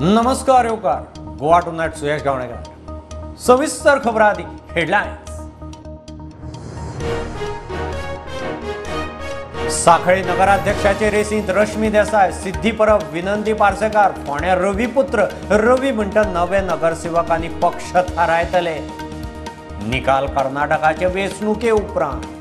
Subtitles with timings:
[0.00, 3.34] नमस्कार येवकार Goa tonight Suyash Gavnekar.
[3.46, 4.42] सविस्तर खबरा आधी
[4.74, 5.30] हेडलाईन्स
[9.84, 16.60] साखळी नगराध्यक्षाचे रेसींत रश्मी देसाय सिद्धी परब विनंती पार्सेकार फोण्या रवी पुत्र रवी म्हणटा नवे
[16.60, 18.78] नगरसेवकांनी पक्ष थारायतले.
[19.88, 22.37] निकाल कर्नाटकाचे वेचणुके उपरांत.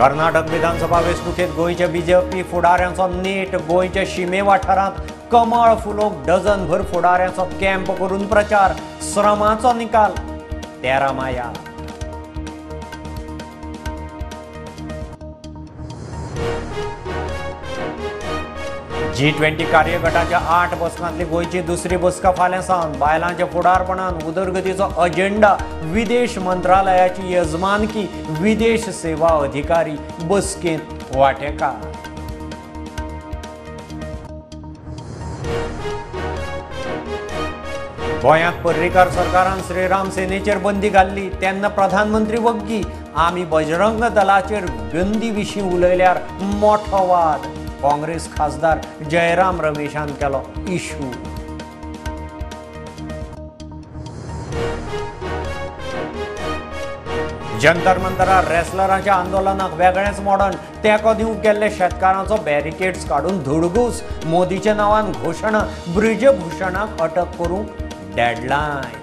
[0.00, 7.90] कर्नाटक विधानसभा वेंचणुकेत गोंयचे बीजेपी फुडाऱ्यांचो नेट गोंयच्या शिमे वाठारांत कमळ फुलोक डझनभर फुडाऱ्यांचो कॅम्प
[7.98, 8.72] करून प्रचार.
[9.02, 10.12] श्रमाचो निकाल
[10.82, 11.44] तेरा माया.
[19.20, 25.52] जी ट्वेंटी कार्यगटाच्या आठ बसकांतली गोंयची दुसरी बसका फाल्यां सावन बायलांच्या फुडारपणान उदरगतीचो अजेंडा
[25.92, 28.06] विदेश मंत्रालयाची यजमानकी
[28.40, 29.96] विदेश सेवा अधिकारी
[30.30, 31.86] बसकेंत वांटेकार.
[38.22, 42.82] गोंयांत पर्रीकार सरकारान श्रीराम सेनेचेर बंदी घाल्ली तेन्ना प्रधानमंत्री वग्गी
[43.28, 47.48] आमी बजरंग दलाचेर बंदी विशीं उलयल्यार मोठो वाद.
[47.82, 48.78] काँग्रेस खासदार
[49.10, 51.10] जयराम रमेशान केलो इशू.
[57.60, 60.54] जंतर मंतरार रेसलरांच्या आंदोलनाक वेगळेंच मोडण.
[60.84, 64.02] तेंको दिवंक गेल्ले शेतकारांचो बॅरिकेड्स काडून धुडगूस.
[64.26, 65.60] मोदीच्या नांवान घोशणा
[65.96, 67.68] ब्रिजभूषणाक अटक करूंक
[68.16, 68.99] डेडलायन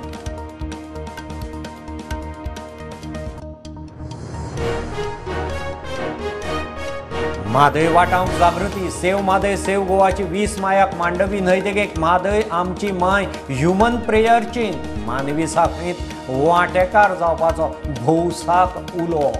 [7.58, 13.96] म्हादय वाटावंक जागृती सेव म्हादय सेव गोवाची वीस मायाक मांडवी न्हयदेगेक म्हादय आमची माय ह्युमन
[14.08, 14.70] प्रेयरची
[15.06, 17.68] मानवी साखळीत वांटेकार जावपाचो
[18.00, 19.32] भौसाक उलो.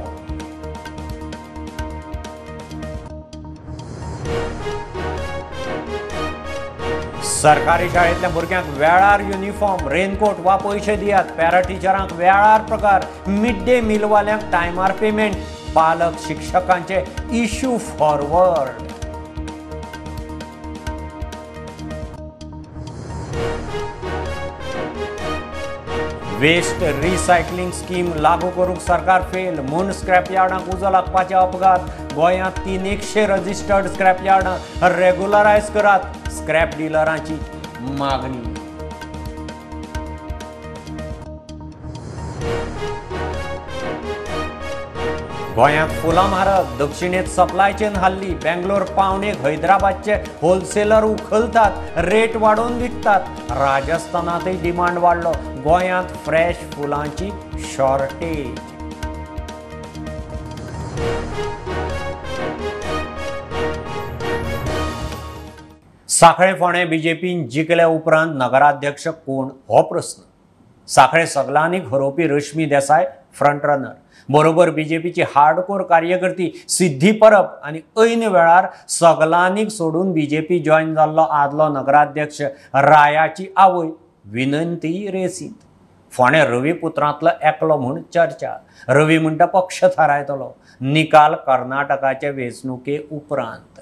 [7.24, 11.26] सरकारी शाळेंतल्या भुरग्यांक वेळार युनिफॉर्म रेनकोट वा पयशे दियात.
[11.38, 15.36] पॅरा टिचरांक वेळार प्रकार मिड डे मीलवाल्यांक टायमार पेमेंट
[15.78, 17.04] पालक शिक्षकांचे
[17.44, 18.86] issue forward
[26.40, 31.80] waste recycling scheme लागू करूंक सरकार फेल म्हूण स्क्रॅपयार्डांक उजो लागपाचे अपघात.
[32.16, 37.40] गोंयांत तीन एकशे रजिस्टर्ड स्क्रॅपयार्डां रेगुलरायज रेग्युलरायज करात स्क्रॅप डिलरांची
[38.00, 38.47] मागणी.
[45.58, 48.34] गोंयांत फुलां म्हारग दक्षिणेत सप्लाय चेन हाल्ली.
[48.44, 53.22] बेंगलोर पावणेक हैदराबादचे होलसेलर उखलतात रेट वाडोवन विकतात.
[53.52, 55.32] राजस्थानातय डिमांड वाडलो
[55.64, 57.32] गोंयांत फ्रेश फुलांची
[57.76, 58.60] शॉर्टेज
[66.10, 69.50] साखळे फोंडे बीजेपीन जिखल्या उपरांत नगराध्यक्ष कोण?
[69.70, 70.24] हो प्रस्न
[70.88, 77.46] साखळे सगल्यांनी हरोवपी रश्मी देसाय फ्रंट रनर बरोबर बी जे पीची हार्डकोर कार्यकर्ती सिद्धी परब
[77.64, 82.42] आनी ऐन वेळार सगलांनी सोडून बी जे पी जॉईन जाल्लो आदलो नगराध्यक्ष
[82.74, 83.88] रायाची आवय
[84.26, 85.52] विनंती रेसीत.
[86.12, 88.58] फोंडे रवी पुत्रांतलो एकलो म्हूण चर्चा.
[88.88, 90.58] रवी म्हणटा पक्ष थारायतलो.
[90.82, 93.80] निकाल कर्नाटकाचे वेंचणुके उपरांत.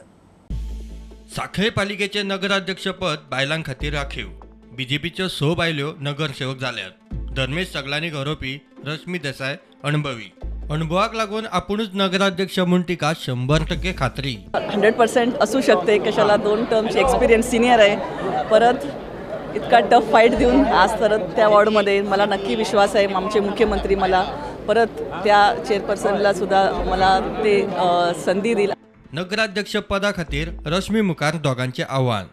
[1.35, 4.27] साखळे पालिकेचे नगराध्यक्षपद बायलां खातीर राखीव.
[4.75, 6.91] बीजेपीच्यो स बायल्यो नगरसेवक जाल्यात.
[7.35, 10.29] धर्मेश सगलांनी गरोवपी रश्मी देसाय अणभवी
[10.72, 14.34] अणभवाक लागून आपुणूच नगराध्यक्ष म्हूण तिका शंभर टक्के खात्री.
[14.56, 17.95] हंड्रेड पर्सेंट असू शकते कशाला दोन टर्मची एक्सपिरियन्स सिनियर आहे.
[18.51, 18.85] परत
[19.56, 24.24] इतका टफ फाईट देऊन आज परत त्या वॉर्डमध्ये मला नक्की विश्वास आहे आमचे मुख्यमंत्री मला.
[24.68, 27.59] परत त्या चेअरपर्सनला सुद्धा मला ते
[28.25, 28.72] संधी दिली
[29.13, 32.25] नगराध्यक्ष पदा खातीर रश्मी मुखार दोगांचे आव्हान.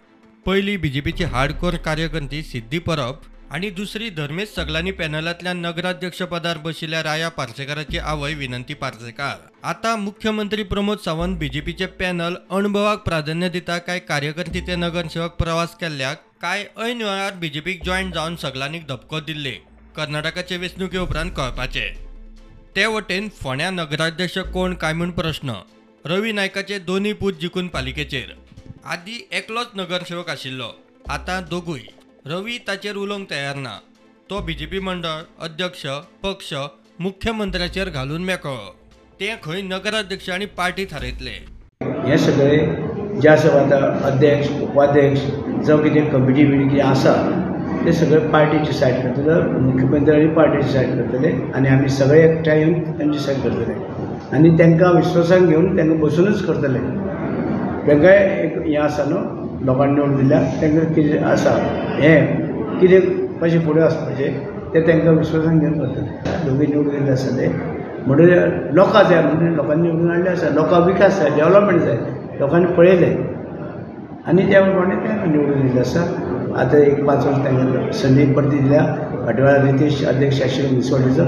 [0.46, 7.28] पयली बीजेपीची हार्डकोर कार्यकर्ती सिद्धी परब आनी दुसरी धर्मेश सगलांनी पॅनलांतल्यान नगराध्यक्ष पदार बशिल्ल्या राया
[7.28, 9.36] पार्सेकाराची आवय विनंती पार्सेकार.
[9.62, 16.24] आता मुख्यमंत्री प्रमोद सावंत बीजेपीचे पॅनल अणभवाक प्राधान्य दिता काय कार्यकर्ते ते नगरसेवक प्रवास केल्ल्याक
[16.42, 19.52] काय ऐन वेळार बीजेपीक जॉईन जावन सगलांनीक धपको दिल्ले.
[19.96, 21.88] कर्नाटकाचे वेंचणुके उपरांत कळपाचे.
[22.76, 25.52] ते वटेन फोण्या नगराध्यक्ष कोण काय म्हूण प्रश्न.
[26.04, 28.34] रवी नायकाचे दोन्ही पूत जिखून पालिकेचेर.
[28.84, 30.74] आदी एकलोच नगरसेवक आशिल्लो.
[31.08, 31.80] आतां दोगूय.
[32.26, 33.70] रवी ताचेर उलोवंक तयार ना.
[34.30, 35.86] तो बीजेपी मंडळ अध्यक्ष
[36.22, 36.52] पक्ष
[37.00, 38.70] मुख्यमंत्र्याचेर घालून मेकळो.
[39.20, 41.34] ते खंय नगराध्यक्ष आनी पार्टी थारयतले.
[42.06, 42.58] हे सगळे
[43.20, 43.80] जे आसा आतां
[44.10, 45.20] अध्यक्ष उपाध्यक्ष
[45.66, 47.14] जावं कितें कमिटी बिटी कितें आसा
[47.84, 52.80] ते सगळे पार्टी डिसायड करतले मुख्यमंत्री आनी पार्टी डिसायड करतले आनी आमी सगळे एकठांय येवन
[52.98, 53.74] तांची डिसायड करतले.
[54.36, 56.78] आनी तांकां विश्वासान घेवन तांकां बसूनच करतले.
[57.88, 60.40] तांकांय एक हें आसा न्हू लोकांनी निवडून दिल्या.
[60.62, 61.50] तांकां कितें आसा
[62.00, 63.00] हें कितें
[63.42, 67.48] कशें फुडें वचपाचें तें तांकां विश्वासान घेवन करतले म्हणजे दोगी निवडून दिल्ले आसा ते.
[68.06, 71.96] म्हणटकीर लोकां जाय म्हणजे लोकांनी निवडून हाडले आसा लोकांक विकास जाय डेवलपमेंट जाय
[72.40, 73.14] लोकांनी पळयलें
[74.28, 76.00] आनी त्या प्रमाणे तांकां निवडून दिल्लें आसा
[76.60, 78.84] आतां एक पांच वर्स तांकां संदी परती दिल्या.
[79.26, 81.22] फाटी वेळार रितेश अध्यक्ष आशिल्लो म्युन्सिपाल्टीचो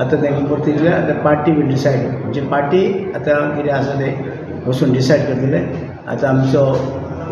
[0.00, 0.96] आतां तांकां परती दिल्या.
[0.96, 2.82] आतां पार्टी वील डिसायड म्हणजे पार्टी
[3.14, 5.62] आतां कितें आसा तें वचून डिसायड करतले.
[6.08, 6.64] आतां आमचो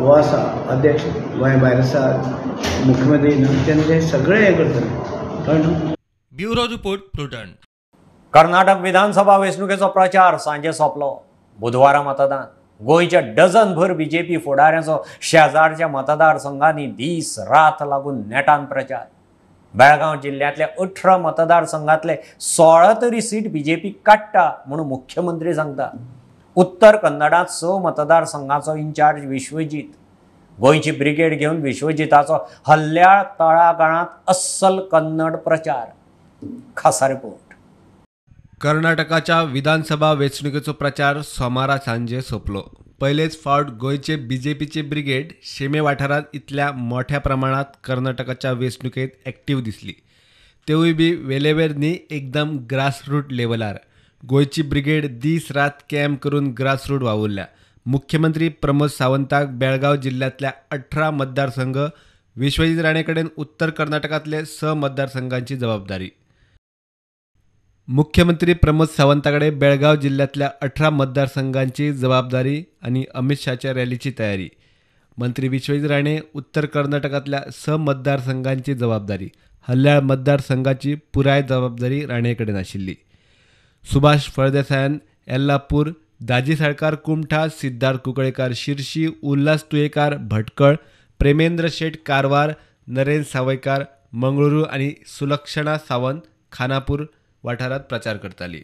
[0.06, 0.40] आसा
[0.70, 1.04] अध्यक्ष
[1.38, 2.00] भायर आसा
[2.86, 3.30] मुख्यमंत्री
[3.66, 4.86] तेन्ना ते सगळें हें करतले
[5.46, 5.94] कळ्ळें न्हू
[6.32, 7.54] ब्युरो रिपोर्ट प्रुडंट
[8.34, 11.10] कर्नाटक विधानसभा वेंचणुकेचो प्रचार सांजे सोंपलो.
[11.58, 12.44] बुधवारा मतदान.
[12.80, 19.04] गोंयच्या डझनभर बीजेपी फुडाऱ्यांचो शेजारच्या मतदारसंघांनी दीस रात लागून नेटान प्रचार.
[19.74, 25.88] बेळगांव जिल्ल्यांतल्या अठरा मतदारसंघांतले सोळा तरी सीट बीजेपी काडटा म्हणून मुख्यमंत्री सांगता
[26.58, 29.84] उत्तर कन्नडांत स मतदारसंघाचो इन्चार्ज विश्वजीत.
[30.58, 35.84] गोंयची ब्रिगेड घेवन विश्वजिताचो हल्ल्याळ तळागाळांत अस्सल कन्नड प्रचार.
[36.76, 37.54] खासा रिपोर्ट
[38.62, 42.62] कर्नाटकाच्या विधानसभा वेंचणुकेचो प्रचार सोमारा सांजे सोंपलो.
[43.00, 49.92] पयलेच फावट गोंयचे बीजेपीचे ब्रिगेड शेमे वाठारांत इतल्या मोठ्या प्रमाणात कर्नाटकाच्या वेंचणुकेत एक्टीव दिसली.
[50.68, 53.76] तेवूय बी वेलेवेर न्ही एकदम ग्रासरूट लेवलार
[54.26, 57.46] गोंयची ब्रिगेड दीस रात कॅम्प करून ग्रासरूट वावुरल्या.
[57.86, 61.78] मुख्यमंत्री प्रमोद सावंताक बेळगांव जिल्ल्यांतल्या अठरा मतदारसंघ
[62.36, 66.10] विश्वजीत राणेकडेन उत्तर कर्नाटकातले स मतदारसंघांची जबाबदारी.
[67.88, 74.48] मुख्यमंत्री प्रमोद सावंताकडे बेळगाव जिल्ह्यातल्या अठरा मतदारसंघांची जबाबदारी आणि अमित शहाच्या रॅलीची तयारी.
[75.18, 79.28] मंत्री विश्वजित राणे उत्तर कर्नाटकातल्या स मतदारसंघांची जबाबदारी.
[79.68, 82.94] हल्ल्याळ मतदारसंघाची पुराय जबाबदारी राणेकडेन आशिल्ली.
[83.84, 85.90] सुभाष फळदेसायन एल्लापूर
[86.20, 90.74] दाजी साळकार कुमठा सिद्धार्थ कुंकळेकार शिरशी उल्हास तुयेकार भटकळ
[91.20, 92.52] प्रेमेंद्र शेठ कारवार
[92.86, 96.20] नरेन सावयकार मंगळुरू आणि सुलक्षणा सावंत
[96.52, 97.04] खानापूर
[97.44, 98.62] वाठारात प्रचार करताली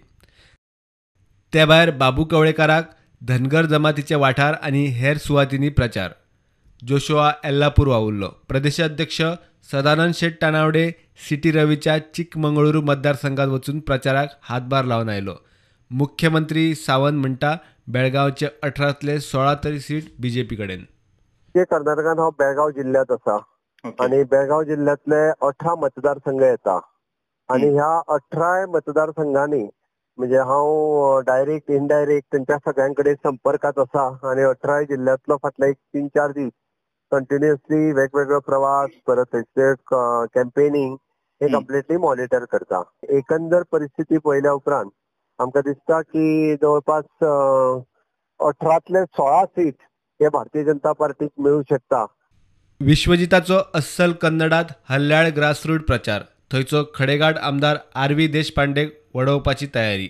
[1.53, 2.91] त्या भायर बाबू कवळेकाराक
[3.23, 6.11] धनगर जमातीचे वाठार आनी हेर सुवातींनी प्रचार.
[6.83, 9.21] जोशुआ एल्लापूर वावुरलो प्रदेशाध्यक्ष
[9.69, 10.91] सदानंद शेट टाणावडे
[11.29, 15.35] सिटी रवीच्या चिकमंगळुरू मतदारसंघात वचून प्रचाराक हातभार लावन आयलो.
[15.91, 17.55] मुख्यमंत्री सावंत म्हणटा
[17.93, 20.85] बेळगांवचे अठरांतले सोळा तरी सीट बीजेपी कडेन.
[21.55, 23.37] कर्नाटकांत हांव बेळगांव जिल्ल्यांत आसा
[24.05, 26.79] आणि बेळगांव जिल्ल्यांतले अठरा मतदारसंघ येता.
[27.49, 29.65] आणि ह्या अठराय मतदारसंघांनी
[30.19, 36.07] म्हणजे हांव डायरेक्ट इनडायरेक्ट तेंच्या सगळ्यां कडेन संपर्कात आसा आणि अठराय जिल्ल्यांतलो फाटले एक तीन
[36.09, 36.51] चार दीस
[37.12, 39.74] कंटिन्युअसली वेगवेगळो प्रवास परत थंयचे
[40.36, 40.96] कॅम्पेनिंग
[41.42, 42.82] हे कम्प्लिटली मॉनिटर करता
[43.18, 44.90] एकंदर परिस्थिती पळयल्या उपरांत
[45.40, 47.80] आमकां दिसता की जवळपास अं,
[48.40, 49.76] अठरांतले सोळा सीट
[50.20, 52.06] हे भारतीय जनता पार्टीक मेळूं शकता
[52.82, 56.22] विश्वजिताचो अस्सल कन्नडात हल्ल्याळ ग्रासरूट प्रचार
[56.52, 60.08] थंयचो खडेगाड आमदार आर व्ही देशपांडेक वडोवपाची तयारी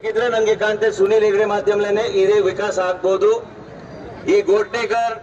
[0.00, 3.30] ಇದ್ರೆ ನನಗೆ ಕಾಣ್ತೆ ಸುನೀಲ್ ಹೆಗ್ಡೆ ಮಾಧ್ಯಮಲೇನೆ ಇದೇ ವಿಕಾಸ ಆಗ್ಬೋದು
[4.32, 5.14] ಈ ಗೋಟ್ನೇಕರ್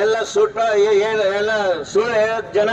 [0.00, 1.52] ಎಲ್ಲ ಸುಟ್ಟ ಏ- ಏನ್ ಎಲ್ಲ
[1.92, 2.70] ಸುಳ್ಳು ಹೇಳೋದ್ ಜನ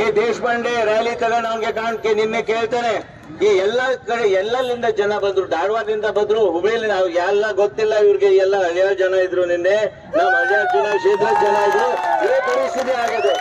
[0.00, 2.94] ಈ ದೇಶಪಾಂಡೆ ರ್ಯಾಲಿ ತಗೊಂಡು ಅವ್ನಿಗೆ ಕಾಣ್ಕೆ ನಿನ್ನೆ ಕೇಳ್ತಾನೆ
[3.42, 8.88] ಈ ಎಲ್ಲಾ ಕಡೆ ಎಲ್ಲಲ್ಲಿಂದ ಜನ ಬಂದ್ರು ಧಾರವಾಡದಿಂದ ಬಂದ್ರು ಹುಬ್ಳಿಲಿ ನಾವು ಎಲ್ಲ ಗೊತ್ತಿಲ್ಲ ಇವ್ರಿಗೆ ಎಲ್ಲ ಹಳೆಯ
[9.02, 9.76] ಜನ ಇದ್ರು ನಿನ್ನೆ
[10.16, 11.88] ನಮ್ಮ ಹಳೆಯ ಜನ ಕ್ಷೇತ್ರ ಜನ ಇದ್ರು
[12.28, 13.34] ಈ ಪರಿಸ್ಥಿತಿ ಆಗಿದೆ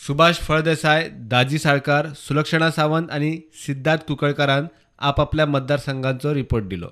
[0.00, 3.28] सुभाष फळदेसाय दाजी साळकार सुलक्षणा सावंत आणि
[3.60, 4.64] सिद्धार्थ कुंकळकारान
[5.00, 6.88] आपापल्या मतदारसंघांचो रिपोर्ट दिलो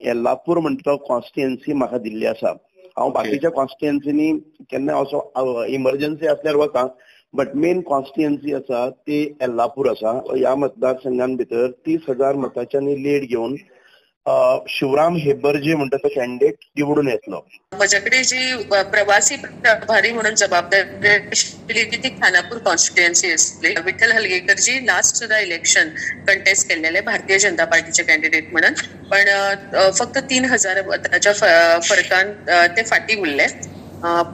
[0.00, 2.52] येल्लापूर म्हणटा तो कॉन्स्टिट्युएन्सी म्हाका दिल्ली आसा
[2.97, 4.31] हांव बाकीच्या कॉन्स्टिट्युएन्सीनी
[4.71, 6.85] केन्ना असो इमर्जन्सी आसल्यार वता
[7.33, 13.55] बट मेन कॉन्स्टिट्युएन्सी आसा ती येल्लापूर आसा ह्या मतदारसंघान भितर तीस हजार मतांच्यानी लीड घेवन
[14.27, 17.39] शिवराम हेब्बर्जे म्हणटा तो कॅन्डिडेट निवडून येतलो.
[17.79, 18.55] माझ्याकडे जी
[18.91, 25.89] प्रवासी प्रभारी म्हणून जबाबदारी ती खानापूर कॉन्स्टिट्युएन्सी असली विठ्ठल हलगेकरजी लास्ट सुद्धा इलेक्शन
[26.27, 28.73] कंटेस्ट केलेले भारतीय जनता पार्टीचे कॅन्डिडेट म्हणून.
[29.11, 31.33] पण फक्त तीन हजार मताच्या
[31.89, 32.31] फरकान
[32.77, 33.47] ते फाटी उरले.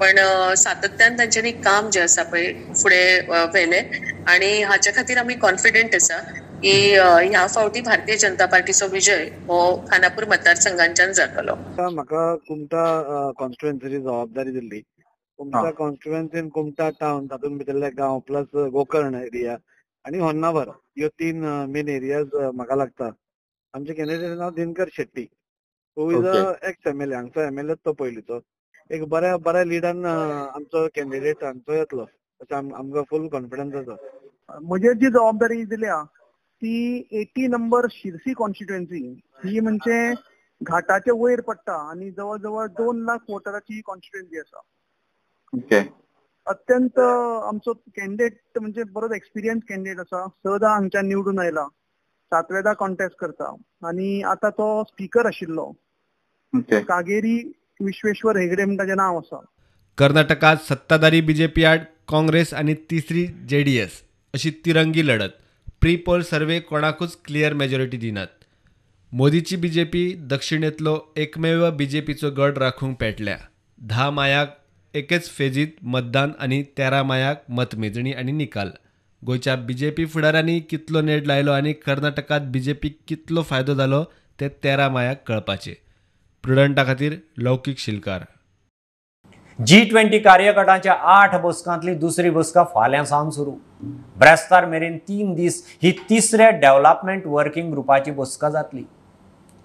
[0.01, 0.17] पण
[0.57, 6.17] सातत्यान तांच्यांनी काम जे आसा पळय फुडें व्हेलें आनी आणि हाच्या खातीर आमी कॉन्फिडंट आसा
[6.63, 11.55] की अ, ह्या फावटी भारतीय जनता पार्टीचो विजय हो खानापूर मतदारसंघांच्यान जातलो.
[11.89, 12.83] म्हाका कुमटा
[13.39, 14.79] कॉन्स्टिट्युएन्सीची जबाबदारी दिल्ली.
[15.37, 19.55] कुमटा कॉन्स्टिट्युएन्सीन कुमटा टाउन तातूंत भितरले गांव प्लस गोकर्ण एरिया
[20.05, 20.67] आनी होन्नावर.
[20.69, 23.09] ह्यो तीन मेन एरियाज म्हाका लागता
[23.73, 25.25] आमचे कॅन्डिडेट नांव Dinkar Shetty.
[25.97, 26.25] Who is
[26.69, 28.39] ex M L A हांगचो M L A तो पयलींचो.
[28.91, 32.05] एक बऱ्या बऱ्या लिडान आमचो कॅन्डिडेट हांगचो येतलो.
[32.41, 33.95] अशें आम- आमकां फूल कॉन्फिडन्स आसा
[34.61, 35.95] म्हजेर जी जबाबदारी दिल्या
[36.61, 39.01] ती एटी नंबर शिरसी कॉन्स्टिट्युएन्सी
[39.45, 40.11] ही म्हणजे
[40.61, 44.61] घाटाच्या वयर पडटा आणि जवळ जवळ दोन लाख वोटराची ही कॉन्स्टिट्युएन्सी आसा
[45.53, 45.79] ओके
[46.47, 51.65] अत्यंत आमचो कॅन्डिडेट म्हणजे बरोच एक्सपिरियन्स कॅन्डिडेट आसा सदा हांगच्यान निवडून आयला
[52.31, 53.55] सातवेदा कॉन्टेस्ट करता.
[53.87, 55.63] आणि आता तो स्पीकर आशिल्लो
[56.53, 57.37] ओके कागेरी
[57.81, 59.39] विश्वेश्वर हेगडे म्हणटा जें नांव आसा
[59.97, 64.01] कर्नाटकात सत्ताधारी बी जे पी आड काँग्रेस आणि तिसरी जे डी एस
[64.33, 65.29] अशी तिरंगी लढत.
[65.81, 68.27] प्री पोल सर्वे कोणाकूच क्लियर मेजॉरिटी दिनात.
[69.11, 73.37] मोदीची बी जे पी दक्षिणेतलो एकमेव बी जे पीचो गड राखूंक पेटल्या.
[73.89, 74.57] धा मायाक
[74.93, 78.69] एकेच फेजीत मतदान आनी तेरा मायाक मतमेजणी आनी निकाल.
[79.25, 83.75] गोंयच्या बी जे पी फुडाऱ्यांनी कितलो नेट लायलो आनी कर्नाटकात बी जे पीक कितलो फायदो
[83.75, 84.03] जालो
[84.39, 85.73] ते तेरा मायाक कळपाचें.
[86.43, 88.25] प्रुडंटा खातीर लौकीक शिलकार.
[89.59, 93.51] जी ट्वेंटी कार्यगटाच्या आठ बसकांतली दुसरी बसका फाल्यां सावन सुरू.
[94.17, 98.83] ब्रेस्तार मेरेन तीन दीस ही तिसऱ्या डेव्हलपमेंट वर्किंग ग्रुपाची बसका जातली.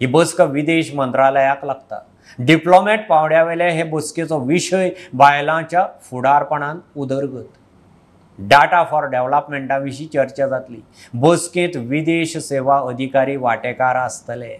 [0.01, 2.01] ही बसका विदेश मंत्रालयाक लागता.
[2.39, 7.47] डिप्लोमॅट पावड्यावेले हे बसकेचो विशय बायलांच्या फुडारपणान उदरगत.
[8.39, 10.83] डाटा फॉर डेव्हलपमेंटा विशीं चर्चा जातली.
[11.15, 14.57] बसकेंत विदेश सेवा अधिकारी वांटेकार आसतले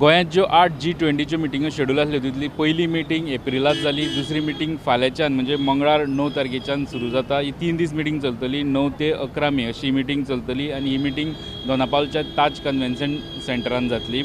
[0.00, 4.76] गोंयांत ज्यो आठ जी ट्वेंटीच्यो मिटिंगो शेड्यूल आसल्यो तितली पहिली मिटींग एप्रिलांत जाली दुसरी मिटींग
[4.84, 7.38] फाल्यांच्यान म्हणजे मंगळार णव तारखेच्यान सुरू जाता.
[7.38, 11.32] ही तीन दीस मिटींग चलतली णव ते अकरा मे अशी मिटींग चलतली आनी ही मिटींग
[11.66, 14.22] दोनापावलच्या ताज कन्व्हेन्शन सेंटरान जातली.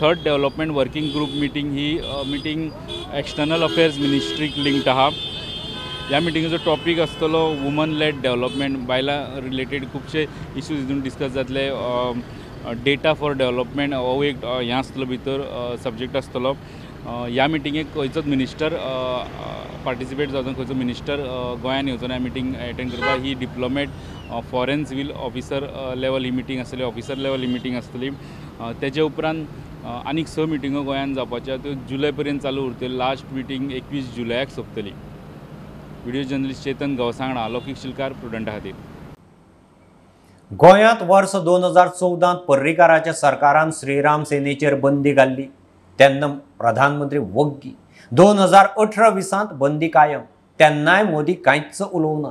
[0.00, 1.92] Third development working group meeting ही
[2.30, 2.68] मिटींग
[3.18, 5.08] एक्सटर्नल अफेर्स मिनिस्ट्रीक लिंक्ड आहा.
[6.08, 11.70] ह्या मिटिंगेचो टॉपीक आसतलो वुमन लेड डेव्हलपमेंट बायलां रिलेटेड खुबशे इश्यूज हितून डिस्कस जातले.
[12.84, 15.42] डेटा फॉर डेव्हलपमेंट हो एक हें आसतलो भितर
[15.84, 16.52] सब्जेक्ट आसतलो
[17.06, 18.74] ह्या मिटिंगेक खंयचोच मिनिस्टर
[19.84, 21.20] पार्टिसिपेट जावचो खंयचो मिनिस्टर
[21.62, 23.88] गोंयान येवचो ना ह्या मिटींग एटेंड करपाक ही diplomat
[24.50, 28.10] foreign civil officer level ही मिटींग आसतली ऑफिसर लेवल ही मिटींग आसतली
[28.80, 31.56] तेजे उपरांत आनीक स मिटिंगो गोंयान जावपाच्यो.
[31.56, 32.98] त्यो जुलय पर्यंत चालू उरतली.
[32.98, 34.90] लास्ट मिटींग एकवीस जुलयाक सोंपतली.
[36.04, 38.74] व्हिडिओ जर्नलिस्ट चेतन गवसांगडा लौकीक शिलकार प्रुडंटा खातीर
[40.50, 45.42] गोंयांत वर्स दोन हजार चौदांत पर्रीकाराच्या सरकारान श्रीराम सेनेचेर बंदी घाल्ली.
[45.98, 46.26] तेन्ना
[46.58, 47.76] प्रधानमंत्री वग्गी.
[48.12, 50.20] दोन हजार अठरा विसांत बंदी कायम.
[50.60, 52.30] तेन्नाय मोदी कांयच उलोवना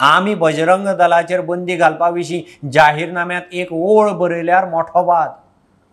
[0.00, 5.30] आमी बजरंग दलाचेर बंदी घालपा विशीं जाहीरनाम्यांत एक ओळ बरयल्यार मोठो वाद.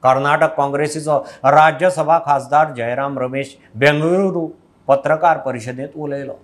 [0.03, 4.47] कर्नाटक काँग्रेसीचो राज्यसभा खासदार जयराम रमेश बेंगळुरू
[4.87, 6.39] पत्रकार परिशदेंत उलयलो.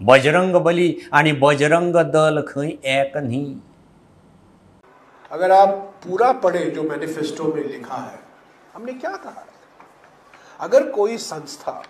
[0.00, 3.54] बजरंग बली आणि बजरंग दल खंय एक न्ही?
[5.36, 8.18] अगर आप पूरा पढ़े जो मैनिफेस्टो में लिखा है,
[8.74, 9.40] हमने क्या कहा?
[9.40, 9.46] है
[10.60, 11.82] अगर कोई संस्था,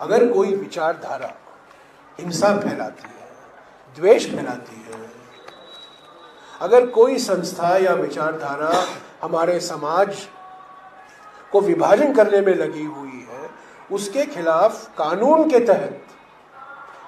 [0.00, 1.34] अगर कोई विचारधारा
[2.20, 3.30] हिंसा फैलाती है,
[3.96, 5.10] द्वेष फैलाती है,
[6.60, 8.86] अगर कोई संस्था या विचारधारा
[9.22, 10.28] हमारे समाज
[11.52, 13.50] को विभाजन करने में लगी हुई है,
[13.92, 16.02] उसके खिलाफ कानून के तहत,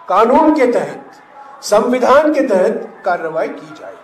[0.08, 1.10] कानून के तहत,
[1.62, 3.99] संविधान के तहत कार्रवाई की जाएगी।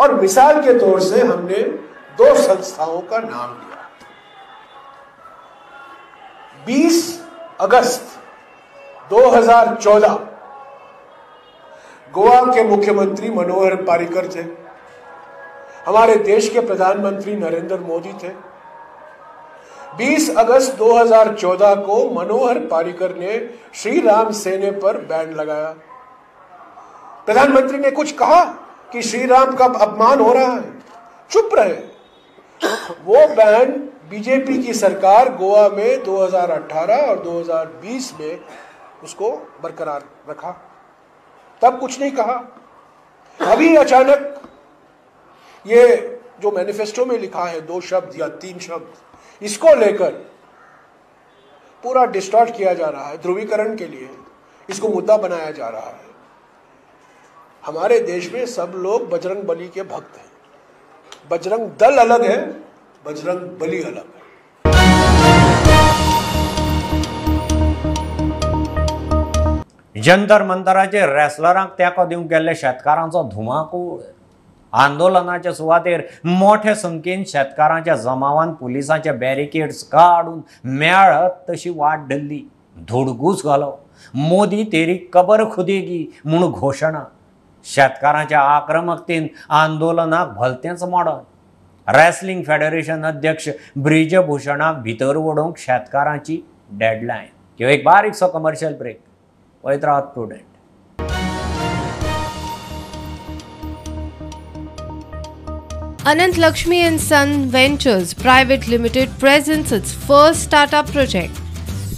[0.00, 1.58] और मिसाल के तौर से हमने
[2.18, 3.90] दो संस्थाओं का नाम लिया।
[6.66, 7.22] 20
[7.60, 8.02] अगस्त
[9.10, 10.18] 2014
[12.14, 14.42] गोवा के मुख्यमंत्री मनोहर पारिकर थे।
[15.86, 18.28] हमारे देश के प्रधानमंत्री नरेंद्र मोदी थे।
[19.98, 25.74] 20 अगस्त 2014 को मनोहर पारिकर ने श्री राम सेने पर बैन लगाया।
[27.26, 28.65] प्रधानमंत्री ने कुछ कहा?
[28.92, 30.80] कि श्री राम का अपमान हो रहा है।
[31.30, 31.96] चुप रहे।
[33.04, 33.70] वो बैन
[34.10, 38.40] बीजेपी की सरकार गोवा में 2018 और 2020 में
[39.04, 39.30] उसको
[39.62, 40.50] बरकरार रखा।
[41.62, 42.58] तब कुछ नहीं कहा।
[43.40, 44.42] अभी अचानक
[45.66, 48.94] ये जो मैनिफेस्टो में लिखा है, दो शब्द या तीन शब्द,
[49.42, 50.10] इसको लेकर
[51.82, 54.10] पूरा डिस्टॉर्ट किया जा रहा है, ध्रुवीकरण के लिए।
[54.70, 56.05] इसको मुद्दा बनाया जा रहा है।
[57.66, 60.24] हमारे देश में सब लोग बजरंग बली के भक्त हैं।
[61.30, 62.36] बजरंग दल अलग है
[63.04, 64.20] बजरंग बली अलग है।
[70.02, 73.98] जंतर मंतराचेर रेसलरांक तेंको दिवंक गेल्ले शेतकारांचो धुमाकूळ
[74.72, 80.40] आंदोलनाच्या सुवातेर मोठ्या संख्येन शेतकारांच्या जमावान पुलिसांचे बॅरिकेड्स काडून
[80.78, 82.40] मेळत तशी वाट धरली.
[82.88, 83.72] धुडगूस घालो
[84.14, 87.04] मोदी तेरी कबर खुदेगी म्हूण घोशणा
[87.74, 89.26] शेतकारांच्या आक्रमकतेन
[89.60, 93.48] आंदोलनाक भलतेंच मोडन रेसलिंग फेडरेशन अध्यक्ष
[93.82, 96.40] ब्रिजभूषणाक भितर वडोवंक शेतकारांची
[96.78, 97.28] डेडलायन
[97.60, 99.00] ह्यो एक बारीकसो कमर्शियल ब्रेक
[99.64, 100.44] पळयत Rawat Prudent
[106.10, 111.40] Anant Lakshmi and Son Ventures Private Limited presents its first startup project,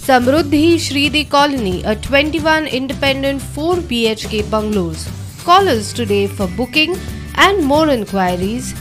[0.06, 5.06] Samruddhi Shridi Colony, a 21 independent 4 BHK bungalows.
[5.48, 6.94] Call us today for booking
[7.34, 8.74] and more inquiries.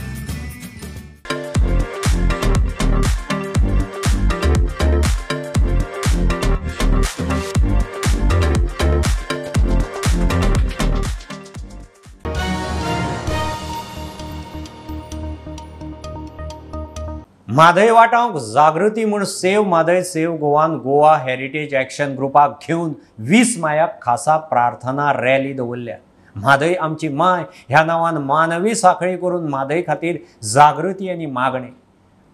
[17.48, 22.92] Mhadei वाटावंक जागृती म्हूण save Mhadei save गोवान Goa heritage action ग्रुपाक घेवन
[23.30, 25.96] वीस मायाक खासा प्रार्थना rally दवरल्या
[26.40, 30.16] म्हादय आमची माय ह्या नांवान मानवी साखळी करून म्हादय खातीर
[30.52, 31.70] जागृती आनी मागणी.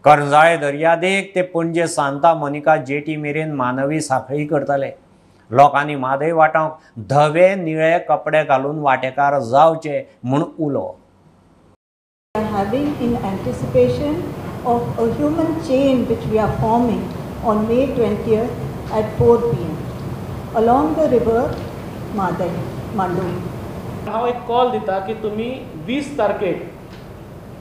[0.04, 4.90] करंजाळे दर्यादेग ते पणजे सांता मोनिका जेटी मेरेन मानवी साखळी करतले.
[5.50, 10.86] लोकांनी म्हादय वाटावंक धवे निळे कपडे घालून वांटेकार जावचे म्हूण उलो.
[12.34, 14.14] Having in anticipation
[14.72, 17.02] of a human chain which we are forming
[17.52, 19.74] on May 20th at 4 pm
[20.62, 21.42] along the river
[22.20, 22.52] Madai,
[23.00, 23.53] Mandoli.
[24.08, 25.48] हांव एक कॉल दिता की तुमी
[25.86, 26.62] वीस तारखेक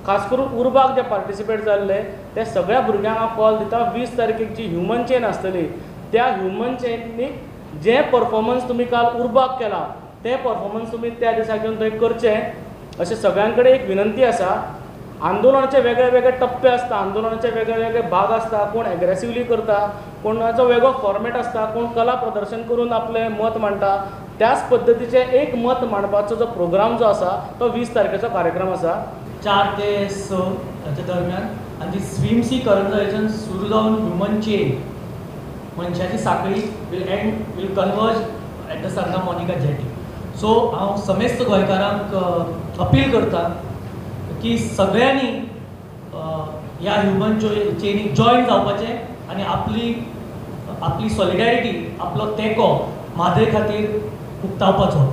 [0.05, 2.01] खास करून उर्बाक जे पार्टिसिपेट जाल्ले
[2.35, 3.77] त्या सगळ्या भुरग्यांक हांव कॉल दिता.
[3.93, 5.63] वीस तारखेक जी ह्युमन चेन आसतली
[6.11, 9.85] त्या ह्युमन चेनीक जे परफॉर्मन्स तुमी काल उर्बाक केला
[10.23, 12.35] ते परफॉर्मन्स तुमी त्या दिसा घेवन थंय करचे.
[12.99, 14.49] अशें सगळ्यां कडेन एक विनंती आसा
[15.27, 19.77] आंदोलनाचे वेगळे वेगळे टप्पे आसता आंदोलनाचे वेगळे वेगळे भाग आसता कोण एग्रेसिवली करता
[20.23, 23.95] कोणाचो वेगळो फॉर्मेट आसता कोण कला प्रदर्शन करून आपलें मत मांडटा
[24.39, 28.93] त्याच पद्धतीचे एक मत मांडपाचो जो प्रोग्राम जो आसा तो वीस तारखेचो कार्यक्रम आसा
[29.43, 31.47] चार ते स हाच्या दरम्यान.
[31.81, 34.81] आनी ती स्विम सी सुरू जावन ह्युमन चेन
[35.77, 36.61] मनशाची साखळी
[36.91, 38.17] will end will converge
[38.71, 39.89] at the Sanguem Monica jetty
[40.39, 42.15] so हांव समेस्त गोंयकारांक
[42.81, 43.41] अपील करता
[44.41, 45.29] की सगळ्यांनी
[46.13, 49.93] ह्या ह्युमन चेनीक जॉयन जावपाचें आनी आपली
[50.81, 52.67] आपली सॉलिडॅरिटी आपलो तेंको
[53.15, 53.89] म्हादय खातीर
[54.43, 55.11] उक्तावपाचो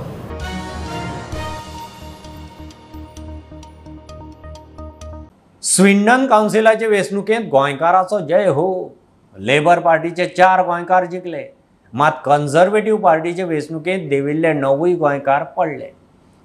[5.63, 8.95] स्विंडन कावन्सिलाचे वेंचणुकेंत गोंयकाराचो जय हो.
[9.35, 11.43] लेबर पार्टीचे चार गोंयकार जिखले
[11.93, 15.89] मात कन्झर्वेटिव्ह पार्टीचे वेंचणुकेंत देविल्ले णवूय गोंयकार पडले.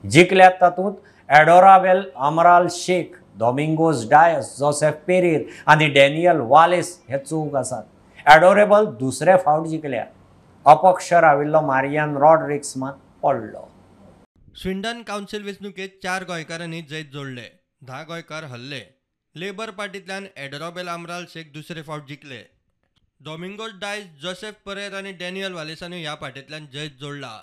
[0.04, 0.94] जिखल्यात तातूंत
[1.28, 9.36] एडोराबेल अमराल शेख डॉमिंगोज डायस जोसेफ पेरीर आनी डॅनियल वालेस हे चौग आसात एडोरेबल दुसरे
[9.44, 10.04] फावट जिखल्या
[10.68, 12.72] अपक्ष राविल्लो मारियान रॉड्रिक्स
[13.22, 13.60] पडलो.
[14.60, 17.44] स्विंडन काउन्सिल वेंचणुकेत चार गोंयकारांनी जैत जोडले
[17.86, 18.80] धा गोंयकार हल्ले
[19.34, 22.42] लेबर पार्टींतल्यान एडरोबेल आमराल शेख दुसरे फावट जिखले
[23.20, 27.34] डॉमिंगोज डायस जोसेफ परेर आनी डॅनियल वालेसानूय ह्या पार्टींतल्यान जैत जोडला.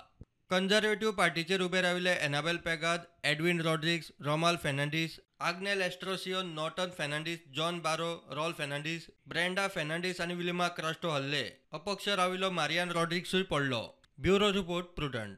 [0.50, 7.78] कन्झर्वेटिव्ह पार्टीचेर उबे राविल्ले Annabelle पेगाद Edwin Rodrigues रोमाल Fernandes Agnel Estrocio Norton Fernandes John
[7.84, 11.42] बारो रॉल फेर्नांडीस ब्रेंडा फेर्नांडीस आनी विलिमा क्रास्टो हल्ले.
[11.72, 13.80] अपक्ष राविल्लो मारियान रॉड्रिक्सूय पडलो.
[14.22, 15.36] Bureau report Prudent.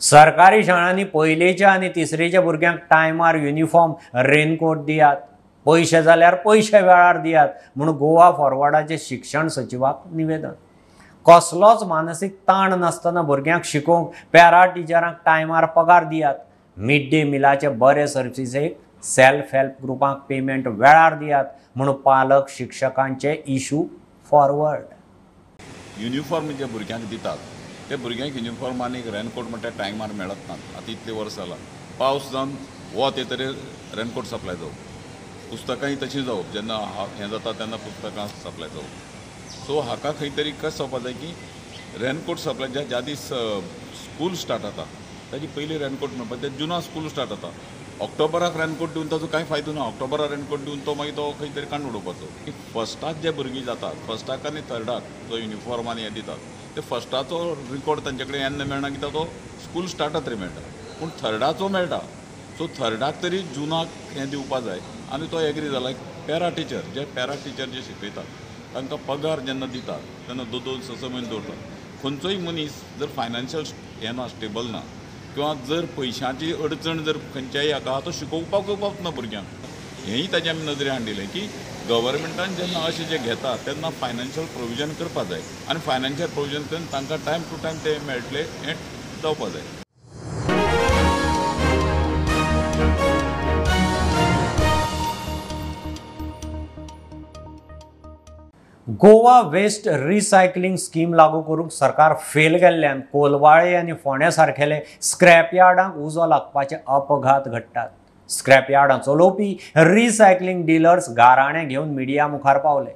[0.00, 3.94] सरकारी शाळांनी पयलेच्या आनी तिसरेच्या भुरग्यांक टायमार युनिफॉर्म
[4.26, 5.16] रेनकोट दियात.
[5.66, 10.52] पयशे जाल्यार पयशे वेळार दियात म्हूण गोवा फॉरवर्डाचे शिक्षण सचिवाक निवेदन.
[11.26, 16.34] कसलोच मानसीक ताण नासतना भुरग्यांक शिकोवंक पॅरा टिचरांक टायमार पगार दियात.
[16.76, 21.44] मिड डे मिलाचे बरे सर्विसेक सेल्फ हेल्प ग्रुपांक पेमेंट वेळार दियात
[21.76, 23.84] म्हूण पालक शिक्षकांचे इशू
[24.30, 24.84] फॉरवर्ड
[26.02, 27.38] युनिफॉर्म जे भुरग्यांक दितात
[27.90, 30.58] ते भुरग्यांक युनिफॉर्म आनी रेनकोट म्हणटा टायमार मेळत नात.
[30.76, 31.54] आतां इतले वर्स जाला.
[31.98, 32.54] पावस जावन
[32.94, 33.46] वत येतरे
[33.96, 34.72] रेनकोट सप्लाय जावप.
[35.50, 36.52] पुस्तकांय तशीं जावप.
[36.54, 36.76] जेन्ना
[37.18, 39.56] हें जाता तेन्ना पुस्तकां सप्लाय जावप.
[39.66, 41.34] सो हाका खंय तरी कशें जावपा जाय की
[42.04, 43.28] रेनकोट सप्लाय ज्या ज्या दीस
[44.02, 44.84] स्कूल स्टार्ट जाता
[45.32, 47.50] ताजी पयलीं रेनकोट मेळपा ते जुना स्कूल स्टार्ट जाता
[48.04, 49.80] ऑक्टोबराक रेनकोट दिवन ताजो कांय फायदो ना?
[49.80, 54.02] ऑक्टोबराक रेनकोट दिवन तो मागीर तो खंय तरी काडून उडोवपाचो की फस्टाक जे भुरगीं जातात
[54.08, 56.38] फस्टाक आनी थर्डाक जो युनिफॉर्म आनी हें दितात.
[56.76, 57.38] ते फस्टाचो
[57.72, 59.24] रिकॉर्ड तांचे कडेन येन्ना मेळना कित्याक तो
[59.64, 60.60] स्कूल स्टार्ट तरी मेळटा
[61.00, 61.98] पूण थर्डाचो मेळटा
[62.58, 64.80] सो थर्डाक तरी जुनाक हें दिवपा जाय
[65.16, 65.90] आनी तो एग्री जाला
[66.28, 70.98] पॅरा टिचर जे पॅरा टिचर जे शिकयतात तांकां पगार जेन्ना दितात तेन्ना दोन दोन स
[71.00, 73.64] स म्हयने दवरतात खंयचोय मनीस जर फायनान्शियल
[74.02, 74.82] हें ना स्टेबल ना
[75.34, 79.60] किंवा जर पयशांची अडचण जर खंयच्याय हाका आहा तो शिकोवपाक वचना भुरग्यांक
[80.06, 81.48] हेंय ताजे आमी नदरे हाडिल्लें की
[81.88, 85.40] गव्हर्मेंटान जेन्ना अशें जें घेता तेन्ना फायनान्शियल प्रोविजन करपा जाय.
[85.68, 88.74] आनी फायनान्शियल प्रोविजन करून तांकां टायम टू टायम ते मेळटले हें
[89.22, 89.81] जावपा जाय.
[99.00, 105.96] गोवा वेस्ट रिसायकलिंग स्कीम लागू करूंक सरकार फेल गेल्ल्यान कोलवाळे आनी फोंड्या सारकेले स्क्रॅप यार्डांक
[105.96, 107.88] उजो लागपाचे अपघात घडटात.
[108.28, 112.90] स्क्रॅप यार्डां चलोवपी रिसायकलिंग डिलर्स गाराणें घेवन मिडिया मुखार पावले.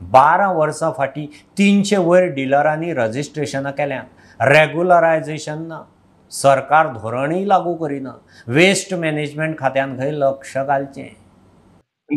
[0.00, 1.26] बारा वर्सां फाटीं
[1.58, 4.04] तिनशे वयर डिलरांनी रजिस्ट्रेशनां केल्यात.
[4.40, 5.82] रेगुलरायझेशन ना.
[6.30, 8.12] सरकार धोरणय लागू करिना.
[8.46, 11.14] वेस्ट मॅनेजमेंट खात्यान खंय लक्ष घालचें?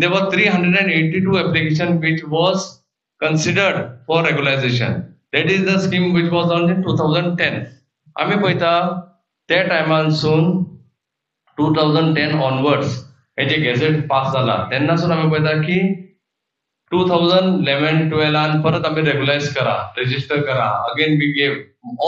[0.01, 2.78] There were 382 application which was
[3.21, 5.13] considered for regularization.
[5.33, 7.65] That is the scheme which was launched in 2010.
[8.15, 8.71] आम्ही पळयता
[9.49, 10.63] त्या टायमानसून
[11.57, 12.97] टू थावजंड टेन ऑनवर्ड्स
[13.37, 15.79] हे जे गॅझेट पास जाला तेन्नासून आमी पळयता की
[16.91, 21.53] टू थावजंड इलेवन टुवेल्वान परत आमी रेगुलायज करा रजिस्टर करा again we gave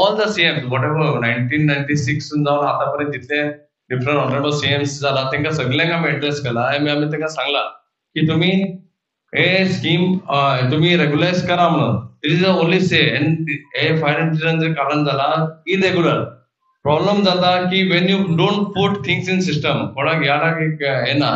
[0.01, 3.41] all the CM whatever nineteen ninety six जावन आतां पर्यंत जितले
[3.89, 7.61] डिफरंट ऑनरेबल सीएम्स जाला तांकां सगळ्यांक आमी एड्रेस केला आमी आमी तांकां सांगला
[8.15, 8.51] की तुम्ही
[9.33, 10.13] हे स्कीम
[10.71, 11.95] तुम्ही रेग्युलायज करा म्हणून.
[12.23, 12.97] दिस इज ओनली से
[13.75, 15.29] हे फायर कारण जाला
[15.73, 16.19] इरेग्युलर
[16.85, 21.31] प्रॉब्लेम जाता की when you don't put things in system कोणाक याराक एक हे ना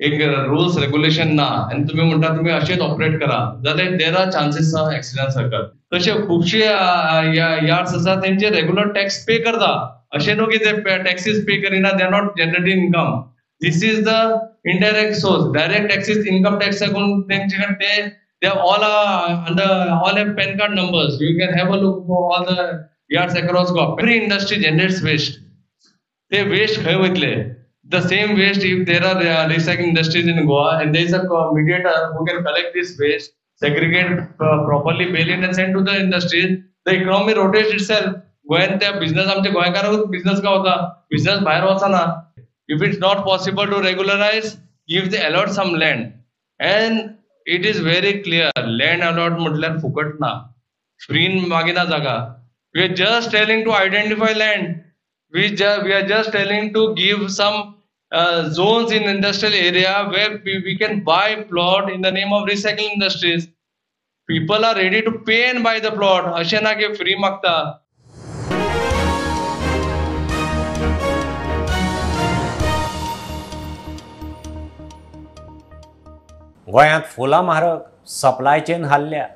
[0.00, 3.38] एक रुल्स रेग्युलेशन ना आनी तुम्ही म्हणटा तुम्ही अशेंच ऑपरेट करा.
[3.64, 9.70] जाल्यार देर आर चान्सीस एक्सिडेंट सकल तशे खुबशे यार्ड्स आसा तेंचे रेग्युलर टॅक्स पे करता
[10.14, 13.20] अशें न्हू की ते taxes pay Kareena they are not generating income
[13.60, 14.16] this is the
[14.64, 15.52] indirect source.
[15.52, 17.48] Direct access income tax account, then
[17.80, 19.68] they they all are under
[20.02, 21.18] all have pen card numbers.
[21.20, 23.96] You can have a look for all the yards across Goa.
[23.98, 25.40] Every industry generates waste.
[26.30, 27.54] They waste खंय वयतले
[27.86, 31.22] The same waste, if there are uh, recycling industries in Goa and there is a
[31.52, 36.00] mediator who can collect this waste, segregate uh, properly, bail it and send to the
[36.00, 38.14] industries, the economy rotates itself.
[38.48, 40.74] गोयात त्या business आमच्या गोंयकारांक business का होता
[41.10, 42.00] business भायर वचना
[42.67, 46.13] if it's not possible to regularize, give the allot some land.
[46.59, 50.31] And it is very clear, land allot म्हटल्यार फुकट ना
[51.07, 52.17] फ्रीन मागिना जागा
[52.75, 54.83] we are just telling to identify land
[55.33, 57.77] we just we are just telling to give some
[58.11, 62.47] uh, zones in industrial area where we, we can buy plot in the name of
[62.47, 63.47] recycling industries
[64.27, 67.55] people are ready to pay and buy the plot अशें ना की free मागता
[76.74, 77.78] गोंयांत फुलां म्हारग
[78.10, 79.26] supply chain हाल्ल्या.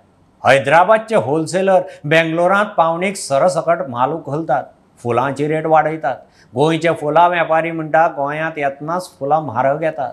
[0.44, 4.64] हैदराबादचे wholesaler बेंगलोरांत पावणेक सरसकट म्हाल उखलतात
[5.03, 6.16] फुलांची रेट वाडयतात
[6.55, 10.12] गोंयचे फुलां वेपारी म्हणटा गोंयांत येतनाच फुलां म्हारग येतात.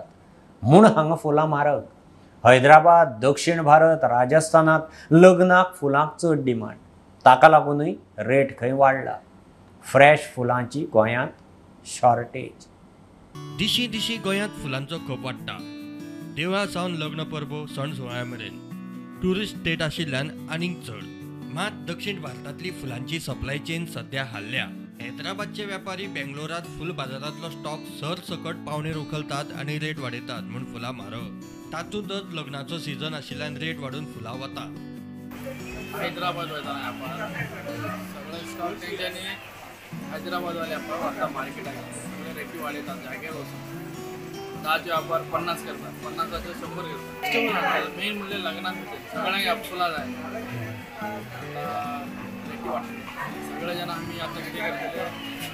[0.62, 1.80] म्हूण हांगा फुलां म्हारग
[2.44, 6.78] हैदराबाद दक्षिण भारत राजस्थानांत लग्नाक फुलांक चड डिमांड
[7.24, 9.16] ताका लागूनय रेट खंय वाडला
[9.84, 11.42] फ्रेश फुलांची गोंयांत
[12.00, 12.66] शॉर्टेज
[13.58, 15.58] दिशी दिशी गोंयांत फुलांचो खप वाडटा.
[16.36, 18.56] देवळा सावन लग्न पर्व सण सुवाळ्या मेरेन
[19.20, 21.04] ट्युरिस्ट स्टेट आशिल्ल्यान आनीक चड.
[21.54, 24.64] मात दक्षिण भारतांतली फुलांची सप्लाय चेन सध्या हाल्ल्या.
[25.00, 30.92] हैदराबादचे व्यापारी बेंगलोरात फुल बाजारांतलो स्टॉक सर सकट पावणेर उखलतात आनी रेट वाडयतात म्हूण फुलां
[30.94, 31.40] म्हारग
[31.72, 34.64] तातूंतच लग्नाचो सीझन आशिल्ल्यान रेट वाडून फुलां वता.
[35.96, 37.14] हैदराबाद वयता आपण.
[38.52, 39.24] स्टॉक तेंच्यांनी
[40.12, 43.85] हैदराबादवाले आपण वाडटा मार्केटाक सगळे रेटी वाडयतात जाग्यार वचून
[44.62, 45.92] दहाचे व्यापार पन्नास करतात.
[46.04, 48.74] पन्नासाचे शंभर करतात मेन म्हणजे लग्नात
[49.12, 50.06] सगळ्यांना आपला जाय
[52.46, 52.84] सगळेजण
[53.48, 55.04] सगळे जण आम्ही आता किती करतले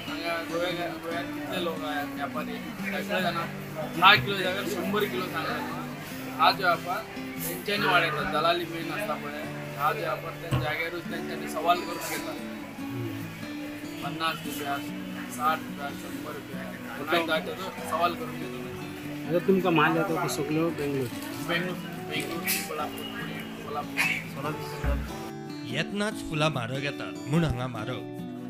[0.07, 3.37] हांगा गोव्या कितले लोक आहेत व्यापारी सगळेजण.
[3.99, 7.01] दहा किलो जाग्यार शंभर किलो सांगतात हाच व्यापार
[7.47, 9.43] तेंच्यांनी वाडयतात दलाली मेन आसता पळय
[9.77, 12.37] हाच व्यापार त्या जाग्यारूच तेंच्यांनी सवाल करून घेतात.
[14.03, 14.75] पन्नास रुपया
[15.35, 16.61] साठ रुपया शंभर रुपया.
[17.89, 18.62] सवाल करून घेतो
[19.27, 21.09] आता तुमकां माल येता तो सगळो बेंगलोर.
[25.73, 27.99] येतनाच फुलां म्हारग येतात म्हूण हांगा म्हारग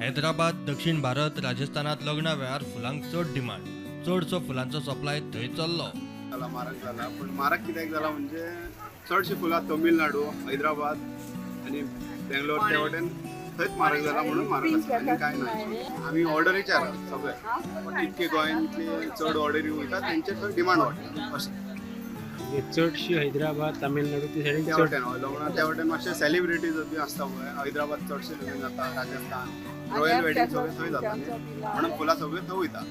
[0.01, 3.65] हैदराबाद दक्षिण भारत राजस्थानात लग्ना वेळार फुलांक चड डिमांड.
[4.05, 5.87] चडसो फुलांचो सप्लाय थंय चल्लो.
[6.31, 8.47] जाला म्हारग जाला पूण म्हारग कित्याक जाला म्हणजे
[9.09, 10.97] चडशीं फुलां तमिळनाडू हैदराबाद
[11.67, 11.81] आनी
[12.29, 13.07] बेंगलोर त्या वटेन
[13.57, 17.33] थंयच म्हारग जाला म्हणून आसा आनी कांय ना आमी ऑर्डरीचेर आहा सगळे.
[17.85, 18.85] पण इतके गोंयांतले
[19.19, 21.51] चड ऑर्डरी वयता तेंचे थंय डिमांड वाडटा अशें
[22.53, 27.53] हे चडशी हैदराबाद तामिळनाडू ते सायडीन त्या लग्नां त्या वटेन मातशे सेलिब्रिटीज बी आसता पळय
[27.63, 32.57] हैदराबाद चडशे लग्न जाता राजस्थान रॉयल वेडिंग सगळें थंय जाता न्ही म्हणून फुलां सगळीं थंय
[32.57, 32.83] वयता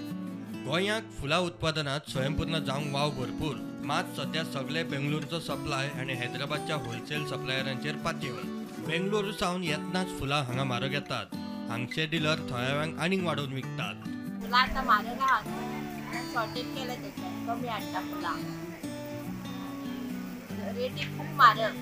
[0.67, 3.55] गोंयांत फुलां उत्पादनात स्वयंपूर्ण जावंक वाव भरपूर.
[3.87, 10.65] मात सध्या सगळे बेंगलोरचो सप्लाय आनी हैदराबादच्या होलसेल सप्लायरांचेर पातयेवन बेंगलोर सावन येतनाच फुलां हांगा
[10.65, 11.27] म्हारग येतात.
[11.69, 13.95] हांगचे डिलर थळाव्यांक आनीक वाडोवन विकतात.
[14.41, 15.39] फुलां आतां म्हारग आहा
[16.33, 17.35] शॉर्टेज केले त्याच्यात.
[17.47, 18.37] कमी हाडटा फुलां.
[20.77, 21.73] रेटी खूब म्हारग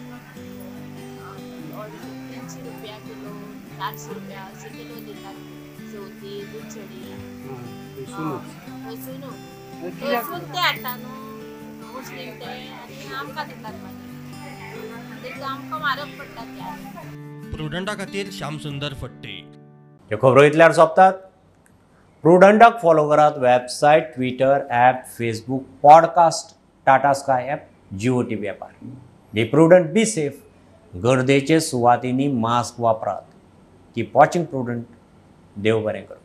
[2.30, 3.32] तिनशी रुपया किलो
[3.78, 5.36] चारशे रुपया अशे किलो दितात.
[5.92, 6.32] चवथी
[10.00, 11.14] थंयसून ते हाडटा न्हू
[11.92, 13.99] मुस्लीम ते आनी आमकां दितात मागीर
[17.52, 19.34] प्रुडंटा खातीर श्यामसुंदर फट्टे.
[20.10, 21.12] ह्यो खबरो इतल्यार सोंपतात.
[22.24, 27.62] प्रुडंटाक फॉलो करात website Twitter app Facebook podcast Tata Sky app
[27.94, 28.72] Jio T V ॲपार
[29.34, 30.32] be prudent be safe
[30.92, 33.24] गर्देचे सुवातींनी मास्क वापरात.
[33.96, 34.84] की वॉचिंग प्रुडंट
[35.56, 36.19] देव बरें करूं